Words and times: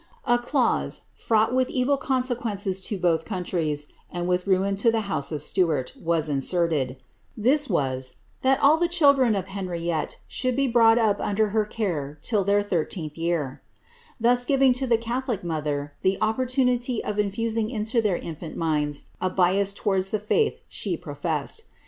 A 0.25 0.39
clause, 0.39 1.03
fraught 1.13 1.53
with 1.53 1.69
evil 1.69 1.95
conse 1.95 2.35
quences 2.35 2.83
to 2.85 2.97
both 2.97 3.23
countries, 3.23 3.85
and 4.11 4.27
with 4.27 4.47
ruin 4.47 4.75
to 4.77 4.89
the 4.89 5.01
house 5.01 5.31
of 5.31 5.43
Stuart, 5.43 5.93
was 5.95 6.27
inserted; 6.27 6.97
this 7.37 7.69
was, 7.69 8.11
^ 8.15 8.19
that 8.41 8.59
all 8.61 8.77
the 8.79 8.87
children 8.87 9.35
of 9.35 9.49
Henriette 9.49 10.17
should 10.27 10.55
be 10.55 10.65
brought 10.67 10.97
up 10.97 11.21
under 11.21 11.49
her 11.49 11.65
care 11.65 12.17
till 12.23 12.43
their 12.43 12.63
thirteenth 12.63 13.15
year;'' 13.15 13.61
thus 14.19 14.43
giving 14.43 14.73
to 14.73 14.87
the 14.87 14.97
catholic 14.97 15.43
mother 15.43 15.93
the 16.01 16.17
opportunity 16.19 17.03
of 17.03 17.19
infusing 17.19 17.69
into 17.69 18.01
their 18.01 18.17
infant 18.17 18.57
minds 18.57 19.03
a 19.21 19.29
bias 19.29 19.71
to 19.71 19.83
wards 19.83 20.09
the 20.09 20.17
laith 20.31 20.57
she 20.67 20.97
professed. 20.97 21.65